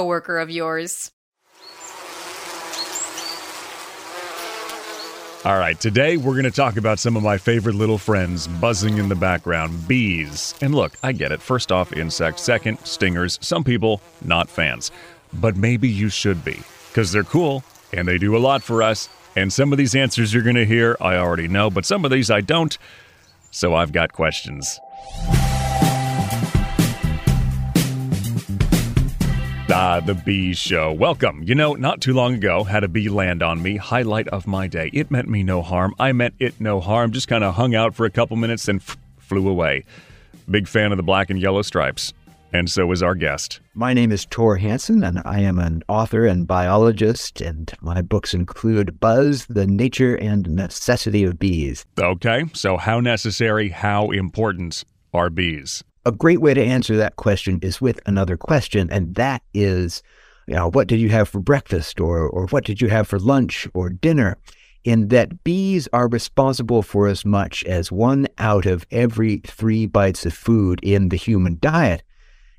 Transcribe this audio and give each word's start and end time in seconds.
coworker 0.00 0.38
of 0.38 0.50
yours. 0.50 1.12
All 5.44 5.58
right, 5.58 5.78
today 5.78 6.16
we're 6.16 6.32
going 6.32 6.44
to 6.44 6.50
talk 6.50 6.76
about 6.78 6.98
some 6.98 7.16
of 7.16 7.22
my 7.22 7.36
favorite 7.36 7.74
little 7.74 7.98
friends 7.98 8.46
buzzing 8.46 8.96
in 8.96 9.10
the 9.10 9.14
background 9.14 9.86
bees. 9.86 10.54
And 10.62 10.74
look, 10.74 10.96
I 11.02 11.12
get 11.12 11.32
it. 11.32 11.42
First 11.42 11.70
off, 11.70 11.92
insects. 11.92 12.42
Second, 12.42 12.78
stingers. 12.80 13.38
Some 13.42 13.62
people, 13.62 14.00
not 14.24 14.48
fans. 14.48 14.90
But 15.34 15.56
maybe 15.56 15.88
you 15.88 16.08
should 16.08 16.44
be, 16.44 16.60
because 16.88 17.12
they're 17.12 17.22
cool 17.22 17.62
and 17.92 18.08
they 18.08 18.16
do 18.16 18.36
a 18.36 18.38
lot 18.38 18.62
for 18.62 18.82
us. 18.82 19.08
And 19.36 19.52
some 19.52 19.70
of 19.70 19.78
these 19.78 19.94
answers 19.94 20.32
you're 20.32 20.42
going 20.42 20.56
to 20.56 20.66
hear, 20.66 20.96
I 21.00 21.16
already 21.16 21.48
know, 21.48 21.70
but 21.70 21.84
some 21.84 22.04
of 22.04 22.10
these 22.10 22.30
I 22.30 22.40
don't. 22.40 22.76
So 23.50 23.74
I've 23.74 23.92
got 23.92 24.12
questions. 24.12 24.78
Ah, 29.82 29.98
the 29.98 30.12
bee 30.12 30.52
show. 30.52 30.92
Welcome. 30.92 31.42
You 31.42 31.54
know, 31.54 31.72
not 31.72 32.02
too 32.02 32.12
long 32.12 32.34
ago, 32.34 32.64
had 32.64 32.84
a 32.84 32.88
bee 32.88 33.08
land 33.08 33.42
on 33.42 33.62
me. 33.62 33.78
Highlight 33.78 34.28
of 34.28 34.46
my 34.46 34.66
day. 34.66 34.90
It 34.92 35.10
meant 35.10 35.26
me 35.26 35.42
no 35.42 35.62
harm. 35.62 35.94
I 35.98 36.12
meant 36.12 36.34
it 36.38 36.60
no 36.60 36.80
harm. 36.80 37.12
Just 37.12 37.28
kind 37.28 37.42
of 37.42 37.54
hung 37.54 37.74
out 37.74 37.94
for 37.94 38.04
a 38.04 38.10
couple 38.10 38.36
minutes 38.36 38.68
and 38.68 38.82
f- 38.82 38.98
flew 39.16 39.48
away. 39.48 39.84
Big 40.50 40.68
fan 40.68 40.92
of 40.92 40.98
the 40.98 41.02
black 41.02 41.30
and 41.30 41.40
yellow 41.40 41.62
stripes. 41.62 42.12
And 42.52 42.70
so 42.70 42.92
is 42.92 43.02
our 43.02 43.14
guest. 43.14 43.60
My 43.72 43.94
name 43.94 44.12
is 44.12 44.26
Thor 44.26 44.56
Hanson, 44.58 45.02
and 45.02 45.22
I 45.24 45.40
am 45.40 45.58
an 45.58 45.82
author 45.88 46.26
and 46.26 46.46
biologist, 46.46 47.40
and 47.40 47.72
my 47.80 48.02
books 48.02 48.34
include 48.34 49.00
Buzz, 49.00 49.46
The 49.46 49.66
Nature 49.66 50.14
and 50.16 50.46
Necessity 50.50 51.24
of 51.24 51.38
Bees. 51.38 51.86
Okay, 51.98 52.44
so 52.52 52.76
how 52.76 53.00
necessary, 53.00 53.70
how 53.70 54.10
important 54.10 54.84
are 55.14 55.30
bees? 55.30 55.82
A 56.04 56.12
great 56.12 56.40
way 56.40 56.54
to 56.54 56.64
answer 56.64 56.96
that 56.96 57.16
question 57.16 57.58
is 57.62 57.80
with 57.80 58.00
another 58.06 58.36
question, 58.36 58.88
and 58.90 59.14
that 59.16 59.42
is, 59.52 60.02
you 60.46 60.54
know, 60.54 60.70
what 60.70 60.88
did 60.88 61.00
you 61.00 61.10
have 61.10 61.28
for 61.28 61.40
breakfast, 61.40 62.00
or 62.00 62.28
or 62.28 62.46
what 62.48 62.64
did 62.64 62.80
you 62.80 62.88
have 62.88 63.08
for 63.08 63.18
lunch 63.18 63.68
or 63.74 63.90
dinner? 63.90 64.36
In 64.82 65.08
that 65.08 65.44
bees 65.44 65.88
are 65.92 66.08
responsible 66.08 66.82
for 66.82 67.06
as 67.06 67.24
much 67.24 67.62
as 67.64 67.92
one 67.92 68.26
out 68.38 68.64
of 68.64 68.86
every 68.90 69.42
three 69.46 69.86
bites 69.86 70.24
of 70.24 70.32
food 70.32 70.80
in 70.82 71.10
the 71.10 71.16
human 71.16 71.58
diet. 71.60 72.02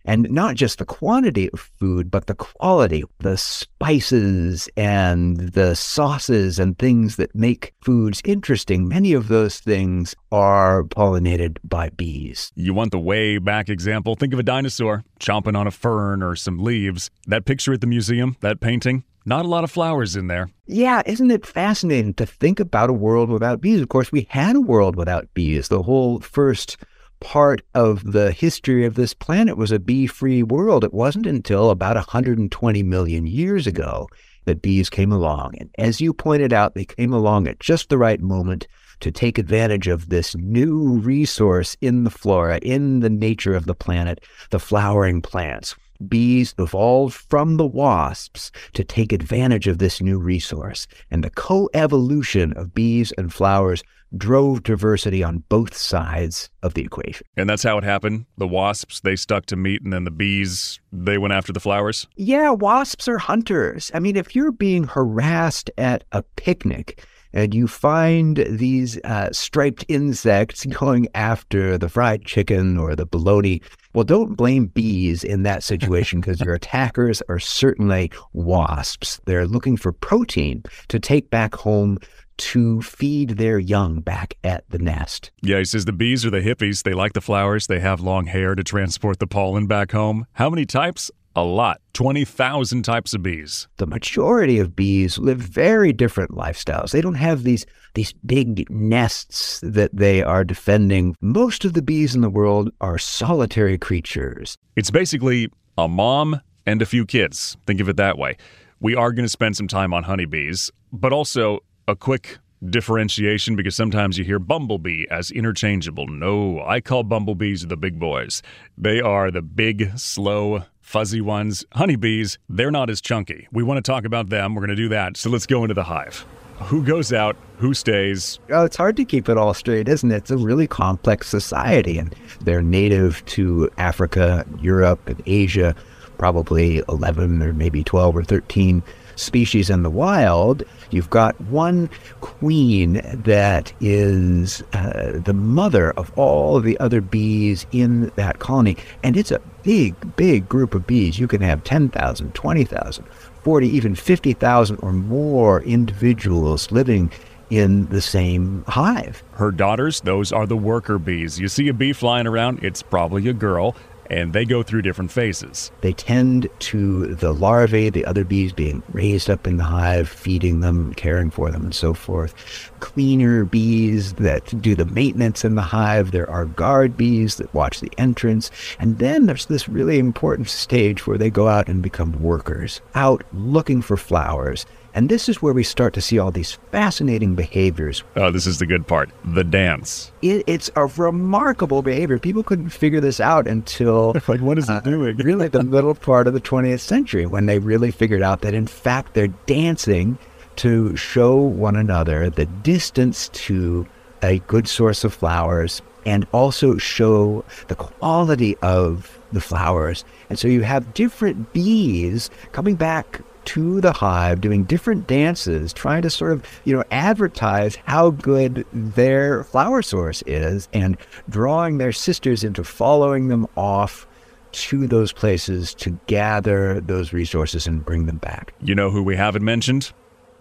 And 0.05 0.29
not 0.31 0.55
just 0.55 0.79
the 0.79 0.85
quantity 0.85 1.49
of 1.51 1.59
food, 1.59 2.09
but 2.09 2.27
the 2.27 2.35
quality, 2.35 3.03
the 3.19 3.37
spices 3.37 4.69
and 4.75 5.37
the 5.37 5.75
sauces 5.75 6.59
and 6.59 6.77
things 6.77 7.17
that 7.17 7.35
make 7.35 7.73
foods 7.83 8.21
interesting. 8.25 8.87
Many 8.87 9.13
of 9.13 9.27
those 9.27 9.59
things 9.59 10.15
are 10.31 10.83
pollinated 10.83 11.57
by 11.63 11.89
bees. 11.89 12.51
You 12.55 12.73
want 12.73 12.91
the 12.91 12.99
way 12.99 13.37
back 13.37 13.69
example? 13.69 14.15
Think 14.15 14.33
of 14.33 14.39
a 14.39 14.43
dinosaur 14.43 15.03
chomping 15.19 15.57
on 15.57 15.67
a 15.67 15.71
fern 15.71 16.23
or 16.23 16.35
some 16.35 16.59
leaves. 16.59 17.09
That 17.27 17.45
picture 17.45 17.73
at 17.73 17.81
the 17.81 17.87
museum, 17.87 18.37
that 18.41 18.59
painting, 18.59 19.03
not 19.25 19.45
a 19.45 19.49
lot 19.49 19.63
of 19.63 19.71
flowers 19.71 20.15
in 20.15 20.27
there. 20.27 20.49
Yeah, 20.65 21.03
isn't 21.05 21.31
it 21.31 21.45
fascinating 21.45 22.15
to 22.15 22.25
think 22.25 22.59
about 22.59 22.89
a 22.89 22.93
world 22.93 23.29
without 23.29 23.61
bees? 23.61 23.81
Of 23.81 23.89
course, 23.89 24.11
we 24.11 24.27
had 24.29 24.55
a 24.55 24.61
world 24.61 24.95
without 24.95 25.31
bees. 25.33 25.67
The 25.67 25.83
whole 25.83 26.19
first 26.21 26.77
part 27.21 27.61
of 27.73 28.11
the 28.11 28.31
history 28.31 28.85
of 28.85 28.95
this 28.95 29.13
planet 29.13 29.55
was 29.55 29.71
a 29.71 29.79
bee 29.79 30.07
free 30.07 30.43
world. 30.43 30.83
It 30.83 30.93
wasn't 30.93 31.25
until 31.25 31.69
about 31.69 31.95
120 31.95 32.83
million 32.83 33.25
years 33.25 33.65
ago 33.65 34.09
that 34.45 34.61
bees 34.61 34.89
came 34.89 35.11
along. 35.11 35.53
And 35.59 35.69
as 35.77 36.01
you 36.01 36.13
pointed 36.13 36.51
out, 36.51 36.73
they 36.73 36.85
came 36.85 37.13
along 37.13 37.47
at 37.47 37.59
just 37.59 37.89
the 37.89 37.97
right 37.97 38.19
moment 38.19 38.67
to 38.99 39.11
take 39.11 39.37
advantage 39.37 39.87
of 39.87 40.09
this 40.09 40.35
new 40.35 40.97
resource 40.99 41.77
in 41.81 42.03
the 42.03 42.09
flora, 42.09 42.57
in 42.61 42.99
the 42.99 43.09
nature 43.09 43.55
of 43.55 43.65
the 43.65 43.75
planet, 43.75 44.23
the 44.49 44.59
flowering 44.59 45.21
plants. 45.21 45.75
Bees 46.07 46.53
evolved 46.57 47.15
from 47.15 47.57
the 47.57 47.65
wasps 47.65 48.51
to 48.73 48.83
take 48.83 49.11
advantage 49.13 49.67
of 49.67 49.77
this 49.77 50.01
new 50.01 50.19
resource, 50.19 50.87
and 51.09 51.23
the 51.23 51.29
coevolution 51.29 52.55
of 52.55 52.73
bees 52.73 53.11
and 53.17 53.33
flowers 53.33 53.83
drove 54.17 54.63
diversity 54.63 55.23
on 55.23 55.43
both 55.49 55.75
sides 55.75 56.49
of 56.63 56.73
the 56.73 56.81
equation. 56.81 57.25
And 57.37 57.49
that's 57.49 57.63
how 57.63 57.77
it 57.77 57.83
happened. 57.83 58.25
The 58.37 58.47
wasps, 58.47 58.99
they 58.99 59.15
stuck 59.15 59.45
to 59.47 59.55
meat, 59.55 59.81
and 59.81 59.93
then 59.93 60.03
the 60.03 60.11
bees, 60.11 60.79
they 60.91 61.17
went 61.17 61.33
after 61.33 61.53
the 61.53 61.59
flowers? 61.59 62.07
Yeah, 62.15 62.51
wasps 62.51 63.07
are 63.07 63.19
hunters. 63.19 63.89
I 63.93 63.99
mean, 63.99 64.17
if 64.17 64.35
you're 64.35 64.51
being 64.51 64.83
harassed 64.83 65.71
at 65.77 66.03
a 66.11 66.23
picnic, 66.35 67.05
and 67.33 67.53
you 67.53 67.67
find 67.67 68.37
these 68.49 68.99
uh, 69.03 69.31
striped 69.31 69.85
insects 69.87 70.65
going 70.65 71.07
after 71.15 71.77
the 71.77 71.89
fried 71.89 72.25
chicken 72.25 72.77
or 72.77 72.95
the 72.95 73.05
bologna. 73.05 73.61
Well, 73.93 74.03
don't 74.03 74.35
blame 74.35 74.67
bees 74.67 75.23
in 75.23 75.43
that 75.43 75.63
situation 75.63 76.19
because 76.21 76.41
your 76.41 76.53
attackers 76.53 77.21
are 77.29 77.39
certainly 77.39 78.11
wasps. 78.33 79.19
They're 79.25 79.47
looking 79.47 79.77
for 79.77 79.91
protein 79.91 80.63
to 80.89 80.99
take 80.99 81.29
back 81.29 81.55
home 81.55 81.99
to 82.37 82.81
feed 82.81 83.31
their 83.31 83.59
young 83.59 84.01
back 84.01 84.35
at 84.43 84.67
the 84.69 84.79
nest. 84.79 85.29
Yeah, 85.43 85.59
he 85.59 85.65
says 85.65 85.85
the 85.85 85.93
bees 85.93 86.25
are 86.25 86.31
the 86.31 86.41
hippies. 86.41 86.81
They 86.81 86.93
like 86.93 87.13
the 87.13 87.21
flowers. 87.21 87.67
They 87.67 87.79
have 87.79 88.01
long 88.01 88.25
hair 88.25 88.55
to 88.55 88.63
transport 88.63 89.19
the 89.19 89.27
pollen 89.27 89.67
back 89.67 89.91
home. 89.91 90.25
How 90.33 90.49
many 90.49 90.65
types? 90.65 91.11
A 91.35 91.43
lot. 91.43 91.79
20,000 91.93 92.83
types 92.83 93.13
of 93.13 93.23
bees. 93.23 93.67
The 93.77 93.85
majority 93.85 94.59
of 94.59 94.75
bees 94.75 95.17
live 95.17 95.37
very 95.37 95.93
different 95.93 96.31
lifestyles. 96.31 96.91
They 96.91 97.01
don't 97.01 97.15
have 97.15 97.43
these 97.43 97.65
these 97.93 98.13
big 98.25 98.69
nests 98.69 99.59
that 99.61 99.95
they 99.95 100.23
are 100.23 100.43
defending. 100.43 101.15
Most 101.21 101.65
of 101.65 101.73
the 101.73 101.81
bees 101.81 102.15
in 102.15 102.21
the 102.21 102.29
world 102.29 102.71
are 102.79 102.97
solitary 102.97 103.77
creatures. 103.77 104.57
It's 104.75 104.91
basically 104.91 105.49
a 105.77 105.87
mom 105.87 106.39
and 106.65 106.81
a 106.81 106.85
few 106.85 107.05
kids. 107.05 107.57
Think 107.65 107.81
of 107.81 107.89
it 107.89 107.97
that 107.97 108.17
way. 108.17 108.37
We 108.79 108.95
are 108.95 109.11
going 109.11 109.25
to 109.25 109.29
spend 109.29 109.57
some 109.57 109.67
time 109.67 109.93
on 109.93 110.03
honeybees, 110.03 110.71
but 110.91 111.13
also 111.13 111.59
a 111.87 111.95
quick 111.95 112.39
differentiation 112.69 113.55
because 113.55 113.75
sometimes 113.75 114.17
you 114.17 114.23
hear 114.23 114.39
bumblebee 114.39 115.05
as 115.09 115.31
interchangeable. 115.31 116.07
No, 116.07 116.63
I 116.65 116.79
call 116.79 117.03
bumblebees 117.03 117.67
the 117.67 117.77
big 117.77 117.99
boys. 117.99 118.41
They 118.77 119.01
are 119.01 119.31
the 119.31 119.41
big, 119.41 119.97
slow, 119.97 120.63
fuzzy 120.91 121.21
ones. 121.21 121.63
Honeybees, 121.71 122.37
they're 122.49 122.69
not 122.69 122.89
as 122.89 122.99
chunky. 122.99 123.47
We 123.53 123.63
want 123.63 123.77
to 123.77 123.81
talk 123.81 124.03
about 124.03 124.27
them. 124.29 124.53
We're 124.53 124.59
going 124.59 124.71
to 124.71 124.75
do 124.75 124.89
that. 124.89 125.15
So 125.15 125.29
let's 125.29 125.45
go 125.45 125.63
into 125.63 125.73
the 125.73 125.85
hive. 125.85 126.25
Who 126.63 126.83
goes 126.83 127.13
out? 127.13 127.37
Who 127.59 127.73
stays? 127.73 128.39
Oh, 128.49 128.65
it's 128.65 128.75
hard 128.75 128.97
to 128.97 129.05
keep 129.05 129.29
it 129.29 129.37
all 129.37 129.53
straight, 129.53 129.87
isn't 129.87 130.11
it? 130.11 130.17
It's 130.17 130.31
a 130.31 130.37
really 130.37 130.67
complex 130.67 131.29
society, 131.29 131.97
and 131.97 132.13
they're 132.41 132.61
native 132.61 133.25
to 133.27 133.71
Africa, 133.77 134.45
Europe, 134.59 135.07
and 135.07 135.23
Asia, 135.25 135.73
probably 136.17 136.83
11 136.89 137.41
or 137.41 137.53
maybe 137.53 137.85
12 137.85 138.17
or 138.17 138.23
13 138.25 138.83
species 139.15 139.69
in 139.69 139.83
the 139.83 139.89
wild, 139.89 140.63
you've 140.89 141.09
got 141.09 141.39
one 141.41 141.89
queen 142.21 143.01
that 143.23 143.73
is 143.79 144.63
uh, 144.73 145.19
the 145.23 145.33
mother 145.33 145.91
of 145.91 146.11
all 146.17 146.59
the 146.59 146.79
other 146.79 147.01
bees 147.01 147.65
in 147.71 148.11
that 148.15 148.39
colony. 148.39 148.77
And 149.03 149.17
it's 149.17 149.31
a 149.31 149.41
big, 149.63 150.15
big 150.15 150.47
group 150.49 150.75
of 150.75 150.87
bees. 150.87 151.19
You 151.19 151.27
can 151.27 151.41
have 151.41 151.63
10,000, 151.63 152.33
20,000, 152.33 153.05
40, 153.43 153.67
even 153.67 153.95
50,000 153.95 154.77
or 154.77 154.91
more 154.91 155.61
individuals 155.63 156.71
living 156.71 157.11
in 157.51 157.85
the 157.87 158.01
same 158.01 158.63
hive. 158.67 159.23
Her 159.33 159.51
daughters, 159.51 160.01
those 160.01 160.31
are 160.31 160.47
the 160.47 160.55
worker 160.55 160.97
bees. 160.97 161.37
You 161.37 161.49
see 161.49 161.67
a 161.67 161.73
bee 161.73 161.91
flying 161.91 162.25
around, 162.25 162.63
it's 162.63 162.81
probably 162.81 163.27
a 163.27 163.33
girl 163.33 163.75
and 164.11 164.33
they 164.33 164.43
go 164.43 164.61
through 164.61 164.81
different 164.81 165.09
phases. 165.09 165.71
They 165.79 165.93
tend 165.93 166.49
to 166.59 167.15
the 167.15 167.33
larvae, 167.33 167.89
the 167.89 168.05
other 168.05 168.25
bees 168.25 168.51
being 168.51 168.83
raised 168.91 169.29
up 169.29 169.47
in 169.47 169.55
the 169.55 169.63
hive, 169.63 170.09
feeding 170.09 170.59
them, 170.59 170.93
caring 170.95 171.31
for 171.31 171.49
them, 171.49 171.63
and 171.63 171.73
so 171.73 171.93
forth. 171.93 172.35
Cleaner 172.81 173.45
bees 173.45 174.13
that 174.15 174.61
do 174.61 174.75
the 174.75 174.85
maintenance 174.85 175.45
in 175.45 175.55
the 175.55 175.61
hive. 175.61 176.11
There 176.11 176.29
are 176.29 176.43
guard 176.43 176.97
bees 176.97 177.37
that 177.37 177.53
watch 177.53 177.79
the 177.79 177.91
entrance. 177.97 178.51
And 178.79 178.99
then 178.99 179.27
there's 179.27 179.45
this 179.45 179.69
really 179.69 179.97
important 179.97 180.49
stage 180.49 181.07
where 181.07 181.17
they 181.17 181.29
go 181.29 181.47
out 181.47 181.69
and 181.69 181.81
become 181.81 182.21
workers, 182.21 182.81
out 182.93 183.23
looking 183.31 183.81
for 183.81 183.95
flowers 183.95 184.65
And 184.93 185.07
this 185.07 185.29
is 185.29 185.41
where 185.41 185.53
we 185.53 185.63
start 185.63 185.93
to 185.93 186.01
see 186.01 186.19
all 186.19 186.31
these 186.31 186.57
fascinating 186.71 187.35
behaviors. 187.35 188.03
Oh, 188.15 188.31
this 188.31 188.45
is 188.45 188.59
the 188.59 188.65
good 188.65 188.87
part 188.87 189.09
the 189.23 189.43
dance. 189.43 190.11
It, 190.21 190.43
it's 190.47 190.69
a 190.75 190.85
remarkable 190.85 191.81
behavior. 191.81 192.19
People 192.19 192.43
couldn't 192.43 192.69
figure 192.69 192.99
this 192.99 193.19
out 193.19 193.47
until. 193.47 194.13
like, 194.27 194.41
what 194.41 194.57
is 194.57 194.69
it 194.69 194.73
uh, 194.73 194.79
doing? 194.81 195.15
really, 195.17 195.47
the 195.47 195.63
middle 195.63 195.95
part 195.95 196.27
of 196.27 196.33
the 196.33 196.41
20th 196.41 196.81
century, 196.81 197.25
when 197.25 197.45
they 197.45 197.59
really 197.59 197.91
figured 197.91 198.21
out 198.21 198.41
that, 198.41 198.53
in 198.53 198.67
fact, 198.67 199.13
they're 199.13 199.27
dancing 199.27 200.17
to 200.57 200.95
show 200.95 201.35
one 201.35 201.75
another 201.75 202.29
the 202.29 202.45
distance 202.45 203.29
to 203.29 203.87
a 204.21 204.39
good 204.39 204.67
source 204.67 205.03
of 205.03 205.13
flowers 205.13 205.81
and 206.05 206.27
also 206.31 206.77
show 206.77 207.43
the 207.67 207.75
quality 207.75 208.57
of 208.57 209.19
the 209.31 209.41
flowers. 209.41 210.03
And 210.29 210.37
so 210.37 210.47
you 210.47 210.61
have 210.63 210.93
different 210.93 211.53
bees 211.53 212.29
coming 212.51 212.75
back 212.75 213.21
to 213.45 213.81
the 213.81 213.91
hive 213.91 214.41
doing 214.41 214.63
different 214.63 215.07
dances 215.07 215.73
trying 215.73 216.01
to 216.01 216.09
sort 216.09 216.31
of 216.31 216.45
you 216.63 216.75
know 216.75 216.83
advertise 216.91 217.75
how 217.85 218.11
good 218.11 218.65
their 218.71 219.43
flower 219.45 219.81
source 219.81 220.23
is 220.25 220.67
and 220.73 220.97
drawing 221.29 221.77
their 221.77 221.91
sisters 221.91 222.43
into 222.43 222.63
following 222.63 223.27
them 223.27 223.47
off 223.55 224.07
to 224.51 224.85
those 224.87 225.13
places 225.13 225.73
to 225.73 225.97
gather 226.07 226.81
those 226.81 227.13
resources 227.13 227.67
and 227.67 227.85
bring 227.85 228.05
them 228.05 228.17
back. 228.17 228.53
You 228.61 228.75
know 228.75 228.91
who 228.91 229.01
we 229.01 229.15
haven't 229.15 229.45
mentioned? 229.45 229.93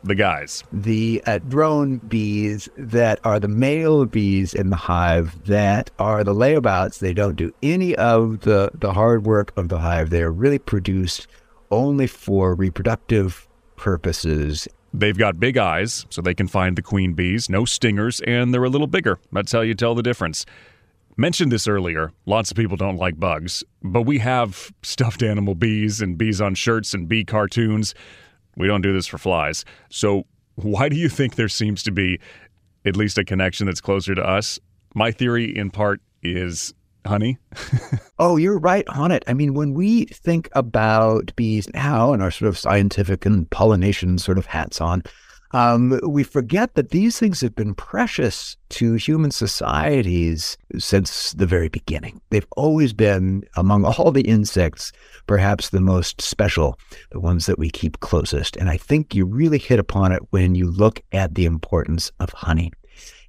the 0.03 0.15
guys. 0.15 0.65
The 0.73 1.23
uh, 1.27 1.39
drone 1.39 1.99
bees 1.99 2.69
that 2.77 3.21
are 3.25 3.39
the 3.39 3.49
male 3.49 4.05
bees 4.07 4.55
in 4.55 4.71
the 4.71 4.77
hive 4.77 5.45
that 5.47 5.91
are 5.99 6.25
the 6.25 6.35
layabouts. 6.35 6.99
They 6.99 7.13
don't 7.13 7.37
do 7.37 7.53
any 7.63 7.95
of 7.97 8.41
the, 8.41 8.71
the 8.75 8.93
hard 8.93 9.25
work 9.25 9.53
of 9.57 9.69
the 9.69 9.79
hive. 9.79 10.11
They're 10.11 10.33
really 10.33 10.59
produced 10.59 11.27
only 11.71 12.07
for 12.07 12.55
reproductive 12.55 13.47
purposes. 13.77 14.69
They've 14.93 15.17
got 15.17 15.39
big 15.39 15.57
eyes, 15.57 16.05
so 16.11 16.21
they 16.21 16.35
can 16.35 16.49
find 16.49 16.77
the 16.77 16.83
queen 16.83 17.15
bees, 17.15 17.49
no 17.49 17.65
stingers, 17.65 18.21
and 18.21 18.53
they're 18.53 18.65
a 18.65 18.69
little 18.69 18.87
bigger. 18.87 19.19
That's 19.33 19.53
how 19.53 19.61
you 19.61 19.75
tell 19.75 19.95
the 19.95 20.03
difference. 20.03 20.45
Mentioned 21.17 21.53
this 21.53 21.69
earlier, 21.69 22.13
lots 22.27 22.51
of 22.51 22.57
people 22.57 22.77
don't 22.77 22.97
like 22.97 23.21
bugs, 23.21 23.63
but 23.83 24.03
we 24.03 24.19
have 24.19 24.73
stuffed 24.83 25.23
animal 25.23 25.55
bees 25.55 26.01
and 26.01 26.19
bees 26.19 26.41
on 26.41 26.55
shirts 26.55 26.95
and 26.95 27.09
bee 27.09 27.25
cartoons. 27.25 27.95
We 28.57 28.67
don't 28.67 28.83
do 28.83 28.93
this 28.93 29.07
for 29.07 29.19
flies. 29.19 29.65
So, 29.91 30.25
why 30.57 30.89
do 30.89 30.97
you 30.97 31.09
think 31.09 31.37
there 31.37 31.49
seems 31.49 31.83
to 31.85 31.93
be 31.93 32.19
at 32.85 32.97
least 32.97 33.17
a 33.17 33.25
connection 33.25 33.67
that's 33.67 33.81
closer 33.81 34.15
to 34.15 34.23
us? 34.23 34.59
My 34.95 35.11
theory, 35.13 35.57
in 35.57 35.71
part, 35.71 36.01
is 36.23 36.75
honey. 37.07 37.39
oh, 38.19 38.37
you're 38.37 38.59
right 38.59 38.87
on 38.89 39.11
it. 39.11 39.25
I 39.27 39.35
mean, 39.35 39.55
when 39.55 39.75
we 39.75 40.07
think 40.07 40.49
about 40.53 41.35
bees 41.37 41.69
now 41.73 42.13
and 42.13 42.23
our 42.23 42.31
sort 42.31 42.49
of 42.49 42.59
scientific 42.59 43.27
and 43.27 43.49
pollination 43.51 44.19
sort 44.19 44.39
of 44.39 44.47
hats 44.47 44.81
on, 44.81 45.03
um, 45.53 45.99
we 46.07 46.23
forget 46.23 46.75
that 46.75 46.91
these 46.91 47.19
things 47.19 47.41
have 47.41 47.55
been 47.55 47.75
precious 47.75 48.57
to 48.71 48.95
human 48.95 49.33
societies 49.33 50.57
since 50.79 51.33
the 51.33 51.47
very 51.47 51.69
beginning. 51.69 52.21
They've 52.31 52.47
always 52.57 52.93
been, 52.93 53.45
among 53.57 53.85
all 53.85 54.13
the 54.13 54.23
insects, 54.23 54.93
perhaps 55.27 55.71
the 55.71 55.81
most 55.81 56.21
special, 56.21 56.79
the 57.11 57.21
ones 57.21 57.47
that 57.47 57.59
we 57.59 57.69
keep 57.69 58.01
closest. 58.01 58.57
And 58.57 58.71
I 58.71 58.77
think 58.77 59.15
you 59.15 59.25
really 59.25 59.59
hit 59.59 59.81
upon 59.81 60.13
it 60.13 60.23
when 60.31 60.55
you 60.55 60.71
look 60.71 61.03
at 61.13 61.35
the 61.35 61.47
importance 61.47 62.13
of 62.21 62.31
honey. 62.31 62.73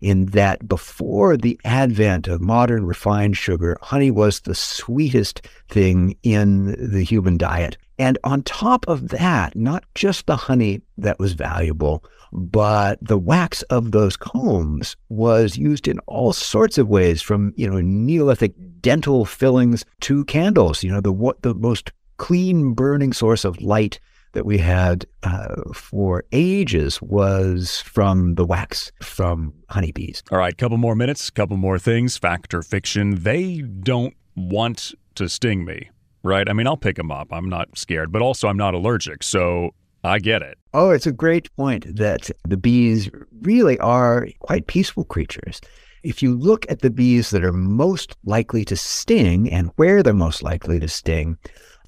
In 0.01 0.25
that 0.27 0.67
before 0.67 1.37
the 1.37 1.59
advent 1.63 2.27
of 2.27 2.41
modern 2.41 2.85
refined 2.85 3.37
sugar, 3.37 3.77
honey 3.81 4.09
was 4.09 4.41
the 4.41 4.55
sweetest 4.55 5.47
thing 5.69 6.17
in 6.23 6.75
the 6.91 7.03
human 7.03 7.37
diet. 7.37 7.77
And 7.99 8.17
on 8.23 8.41
top 8.41 8.87
of 8.87 9.09
that, 9.09 9.55
not 9.55 9.85
just 9.93 10.25
the 10.25 10.35
honey 10.35 10.81
that 10.97 11.19
was 11.19 11.33
valuable, 11.33 12.03
but 12.31 12.97
the 12.99 13.17
wax 13.17 13.61
of 13.63 13.91
those 13.91 14.17
combs 14.17 14.95
was 15.09 15.55
used 15.57 15.87
in 15.87 15.99
all 16.07 16.33
sorts 16.33 16.79
of 16.79 16.89
ways 16.89 17.21
from, 17.21 17.53
you 17.55 17.69
know, 17.69 17.79
Neolithic 17.79 18.53
dental 18.81 19.25
fillings 19.25 19.85
to 20.01 20.25
candles, 20.25 20.83
you 20.83 20.91
know, 20.91 21.01
the 21.01 21.11
what 21.11 21.41
the 21.43 21.53
most 21.53 21.91
clean 22.17 22.73
burning 22.73 23.13
source 23.13 23.45
of 23.45 23.61
light 23.61 23.99
that 24.33 24.45
we 24.45 24.57
had 24.57 25.05
uh, 25.23 25.55
for 25.73 26.23
ages 26.31 27.01
was 27.01 27.81
from 27.81 28.35
the 28.35 28.45
wax 28.45 28.91
from 29.01 29.53
honeybees. 29.69 30.23
All 30.31 30.37
right, 30.37 30.57
couple 30.57 30.77
more 30.77 30.95
minutes, 30.95 31.29
couple 31.29 31.57
more 31.57 31.79
things, 31.79 32.17
fact 32.17 32.53
or 32.53 32.61
fiction. 32.61 33.23
They 33.23 33.61
don't 33.61 34.15
want 34.35 34.93
to 35.15 35.27
sting 35.27 35.65
me 35.65 35.89
right? 36.23 36.47
I 36.49 36.53
mean, 36.53 36.67
I'll 36.67 36.77
pick 36.77 36.97
them 36.97 37.11
up. 37.11 37.29
I'm 37.31 37.49
not 37.49 37.77
scared, 37.77 38.11
but 38.11 38.21
also 38.21 38.47
I'm 38.47 38.57
not 38.57 38.73
allergic. 38.73 39.23
So 39.23 39.71
I 40.03 40.19
get 40.19 40.41
it. 40.41 40.57
Oh, 40.73 40.91
it's 40.91 41.07
a 41.07 41.11
great 41.11 41.53
point 41.55 41.95
that 41.95 42.29
the 42.47 42.57
bees 42.57 43.09
really 43.41 43.77
are 43.79 44.27
quite 44.39 44.67
peaceful 44.67 45.03
creatures. 45.05 45.61
If 46.03 46.23
you 46.23 46.35
look 46.35 46.65
at 46.69 46.79
the 46.79 46.89
bees 46.89 47.29
that 47.29 47.43
are 47.43 47.53
most 47.53 48.15
likely 48.25 48.65
to 48.65 48.75
sting 48.75 49.51
and 49.51 49.71
where 49.75 50.01
they're 50.01 50.13
most 50.13 50.41
likely 50.41 50.79
to 50.79 50.87
sting, 50.87 51.37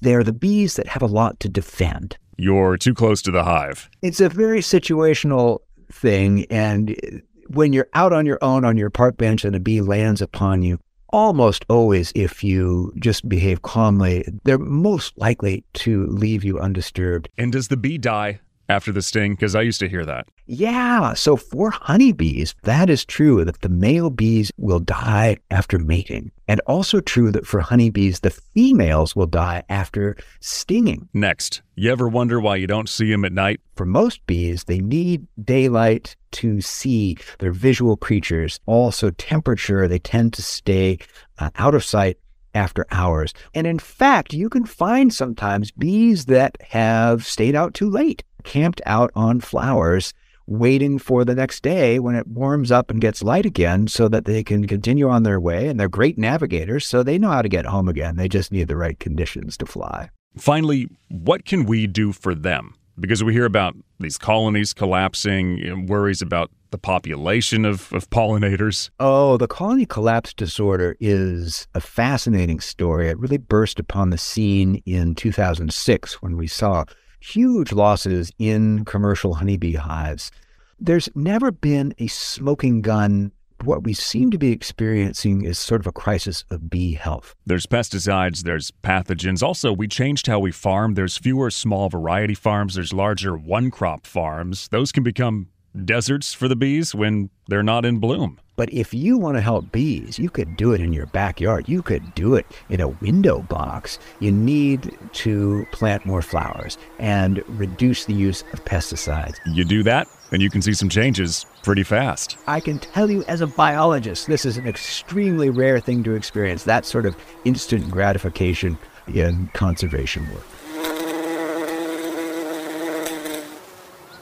they're 0.02 0.22
the 0.22 0.32
bees 0.32 0.76
that 0.76 0.86
have 0.86 1.02
a 1.02 1.06
lot 1.06 1.40
to 1.40 1.48
defend. 1.48 2.16
You're 2.36 2.76
too 2.76 2.94
close 2.94 3.22
to 3.22 3.30
the 3.30 3.44
hive. 3.44 3.90
It's 4.02 4.20
a 4.20 4.28
very 4.28 4.60
situational 4.60 5.60
thing. 5.90 6.46
And 6.50 7.22
when 7.48 7.72
you're 7.72 7.88
out 7.94 8.12
on 8.12 8.26
your 8.26 8.38
own 8.42 8.64
on 8.64 8.76
your 8.76 8.90
park 8.90 9.16
bench 9.16 9.44
and 9.44 9.54
a 9.54 9.60
bee 9.60 9.80
lands 9.80 10.20
upon 10.20 10.62
you, 10.62 10.78
almost 11.10 11.64
always, 11.68 12.12
if 12.14 12.42
you 12.42 12.92
just 12.98 13.28
behave 13.28 13.62
calmly, 13.62 14.26
they're 14.44 14.58
most 14.58 15.16
likely 15.16 15.64
to 15.74 16.06
leave 16.06 16.44
you 16.44 16.58
undisturbed. 16.58 17.28
And 17.38 17.52
does 17.52 17.68
the 17.68 17.76
bee 17.76 17.98
die 17.98 18.40
after 18.68 18.92
the 18.92 19.02
sting? 19.02 19.34
Because 19.34 19.54
I 19.54 19.62
used 19.62 19.80
to 19.80 19.88
hear 19.88 20.04
that. 20.04 20.26
Yeah. 20.46 21.14
So 21.14 21.36
for 21.36 21.70
honeybees, 21.70 22.54
that 22.62 22.90
is 22.90 23.04
true 23.04 23.44
that 23.44 23.60
the 23.60 23.68
male 23.68 24.10
bees 24.10 24.50
will 24.56 24.80
die 24.80 25.38
after 25.50 25.78
mating. 25.78 26.30
And 26.46 26.60
also 26.66 27.00
true 27.00 27.32
that 27.32 27.46
for 27.46 27.60
honeybees, 27.60 28.20
the 28.20 28.30
females 28.30 29.16
will 29.16 29.26
die 29.26 29.62
after 29.68 30.16
stinging. 30.40 31.08
Next, 31.14 31.62
you 31.74 31.90
ever 31.90 32.08
wonder 32.08 32.40
why 32.40 32.56
you 32.56 32.66
don't 32.66 32.88
see 32.88 33.10
them 33.10 33.24
at 33.24 33.32
night? 33.32 33.60
For 33.76 33.86
most 33.86 34.24
bees, 34.26 34.64
they 34.64 34.80
need 34.80 35.26
daylight 35.42 36.16
to 36.32 36.60
see. 36.60 37.16
They're 37.38 37.52
visual 37.52 37.96
creatures. 37.96 38.60
Also, 38.66 39.10
temperature, 39.10 39.88
they 39.88 39.98
tend 39.98 40.34
to 40.34 40.42
stay 40.42 40.98
uh, 41.38 41.50
out 41.56 41.74
of 41.74 41.84
sight 41.84 42.18
after 42.54 42.86
hours. 42.90 43.32
And 43.54 43.66
in 43.66 43.78
fact, 43.78 44.32
you 44.32 44.48
can 44.48 44.64
find 44.64 45.12
sometimes 45.12 45.72
bees 45.72 46.26
that 46.26 46.56
have 46.70 47.26
stayed 47.26 47.56
out 47.56 47.74
too 47.74 47.90
late 47.90 48.22
camped 48.44 48.80
out 48.86 49.10
on 49.14 49.40
flowers 49.40 50.14
waiting 50.46 50.98
for 50.98 51.24
the 51.24 51.34
next 51.34 51.62
day 51.62 51.98
when 51.98 52.14
it 52.14 52.26
warms 52.26 52.70
up 52.70 52.90
and 52.90 53.00
gets 53.00 53.22
light 53.22 53.46
again 53.46 53.88
so 53.88 54.08
that 54.08 54.24
they 54.24 54.44
can 54.44 54.66
continue 54.66 55.08
on 55.08 55.22
their 55.22 55.40
way. 55.40 55.68
And 55.68 55.78
they're 55.80 55.88
great 55.88 56.18
navigators, 56.18 56.86
so 56.86 57.02
they 57.02 57.18
know 57.18 57.30
how 57.30 57.42
to 57.42 57.48
get 57.48 57.66
home 57.66 57.88
again. 57.88 58.16
They 58.16 58.28
just 58.28 58.52
need 58.52 58.68
the 58.68 58.76
right 58.76 58.98
conditions 58.98 59.56
to 59.58 59.66
fly. 59.66 60.10
Finally, 60.36 60.88
what 61.08 61.44
can 61.44 61.64
we 61.64 61.86
do 61.86 62.12
for 62.12 62.34
them? 62.34 62.74
Because 62.98 63.24
we 63.24 63.32
hear 63.32 63.44
about 63.44 63.74
these 63.98 64.18
colonies 64.18 64.72
collapsing, 64.72 65.58
you 65.58 65.74
know, 65.74 65.84
worries 65.86 66.22
about 66.22 66.50
the 66.70 66.78
population 66.78 67.64
of, 67.64 67.92
of 67.92 68.08
pollinators. 68.10 68.90
Oh, 69.00 69.36
the 69.36 69.48
colony 69.48 69.86
collapse 69.86 70.32
disorder 70.32 70.96
is 71.00 71.66
a 71.74 71.80
fascinating 71.80 72.60
story. 72.60 73.08
It 73.08 73.18
really 73.18 73.38
burst 73.38 73.80
upon 73.80 74.10
the 74.10 74.18
scene 74.18 74.82
in 74.84 75.14
2006 75.14 76.22
when 76.22 76.36
we 76.36 76.46
saw 76.46 76.84
huge 77.24 77.72
losses 77.72 78.30
in 78.38 78.84
commercial 78.84 79.34
honeybee 79.34 79.74
hives. 79.74 80.30
There's 80.78 81.08
never 81.14 81.50
been 81.50 81.94
a 81.98 82.06
smoking 82.08 82.82
gun. 82.82 83.32
What 83.62 83.84
we 83.84 83.94
seem 83.94 84.30
to 84.32 84.38
be 84.38 84.52
experiencing 84.52 85.44
is 85.44 85.58
sort 85.58 85.80
of 85.80 85.86
a 85.86 85.92
crisis 85.92 86.44
of 86.50 86.68
bee 86.68 86.94
health. 86.94 87.34
There's 87.46 87.66
pesticides, 87.66 88.42
there's 88.42 88.70
pathogens. 88.82 89.42
Also, 89.42 89.72
we 89.72 89.88
changed 89.88 90.26
how 90.26 90.38
we 90.38 90.52
farm. 90.52 90.94
There's 90.94 91.16
fewer 91.16 91.50
small 91.50 91.88
variety 91.88 92.34
farms, 92.34 92.74
there's 92.74 92.92
larger 92.92 93.36
one 93.36 93.70
crop 93.70 94.06
farms. 94.06 94.68
Those 94.68 94.92
can 94.92 95.02
become 95.02 95.48
deserts 95.84 96.34
for 96.34 96.46
the 96.46 96.56
bees 96.56 96.94
when 96.94 97.30
they're 97.48 97.62
not 97.62 97.84
in 97.84 97.98
bloom. 97.98 98.38
But 98.56 98.72
if 98.72 98.94
you 98.94 99.18
want 99.18 99.36
to 99.36 99.40
help 99.40 99.72
bees, 99.72 100.18
you 100.18 100.30
could 100.30 100.56
do 100.56 100.72
it 100.72 100.80
in 100.80 100.92
your 100.92 101.06
backyard. 101.06 101.68
You 101.68 101.82
could 101.82 102.14
do 102.14 102.36
it 102.36 102.46
in 102.68 102.80
a 102.80 102.88
window 102.88 103.40
box. 103.42 103.98
You 104.20 104.30
need 104.30 104.96
to 105.14 105.66
plant 105.72 106.06
more 106.06 106.22
flowers 106.22 106.78
and 107.00 107.42
reduce 107.58 108.04
the 108.04 108.14
use 108.14 108.44
of 108.52 108.64
pesticides. 108.64 109.38
You 109.46 109.64
do 109.64 109.82
that, 109.82 110.06
and 110.30 110.40
you 110.40 110.50
can 110.50 110.62
see 110.62 110.72
some 110.72 110.88
changes 110.88 111.46
pretty 111.64 111.82
fast. 111.82 112.38
I 112.46 112.60
can 112.60 112.78
tell 112.78 113.10
you, 113.10 113.24
as 113.24 113.40
a 113.40 113.48
biologist, 113.48 114.28
this 114.28 114.44
is 114.44 114.56
an 114.56 114.68
extremely 114.68 115.50
rare 115.50 115.80
thing 115.80 116.04
to 116.04 116.14
experience 116.14 116.62
that 116.64 116.84
sort 116.84 117.06
of 117.06 117.16
instant 117.44 117.90
gratification 117.90 118.78
in 119.12 119.48
conservation 119.48 120.28
work. 120.32 120.44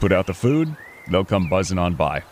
Put 0.01 0.11
out 0.11 0.27
the 0.27 0.35
food, 0.35 0.75
they'll 1.11 1.25
come 1.25 1.49
buzzing 1.49 1.79
on 1.79 1.95
by. 1.95 2.23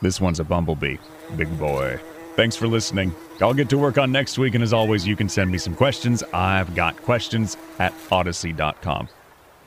This 0.00 0.20
one's 0.20 0.40
a 0.40 0.44
bumblebee. 0.44 0.98
Big 1.36 1.58
boy. 1.58 1.98
Thanks 2.36 2.54
for 2.54 2.68
listening. 2.68 3.12
I'll 3.40 3.54
get 3.54 3.68
to 3.70 3.78
work 3.78 3.98
on 3.98 4.12
next 4.12 4.38
week, 4.38 4.54
and 4.54 4.62
as 4.62 4.72
always, 4.72 5.06
you 5.06 5.16
can 5.16 5.28
send 5.28 5.50
me 5.50 5.58
some 5.58 5.74
questions. 5.74 6.22
I've 6.32 6.74
got 6.74 6.96
questions 7.02 7.56
at 7.78 7.92
audacy.com. 8.10 9.08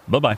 Bye 0.08 0.20
bye. 0.20 0.38